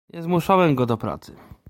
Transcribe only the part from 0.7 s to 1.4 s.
go do pracy..."